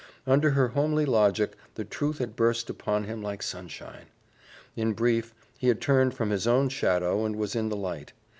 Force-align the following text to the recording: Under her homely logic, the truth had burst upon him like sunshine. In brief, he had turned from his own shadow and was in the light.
Under 0.25 0.49
her 0.49 0.69
homely 0.69 1.05
logic, 1.05 1.55
the 1.75 1.85
truth 1.85 2.17
had 2.17 2.35
burst 2.35 2.71
upon 2.71 3.03
him 3.03 3.21
like 3.21 3.43
sunshine. 3.43 4.07
In 4.75 4.93
brief, 4.93 5.35
he 5.59 5.67
had 5.67 5.79
turned 5.79 6.15
from 6.15 6.31
his 6.31 6.47
own 6.47 6.69
shadow 6.69 7.23
and 7.23 7.35
was 7.35 7.55
in 7.55 7.69
the 7.69 7.77
light. 7.77 8.11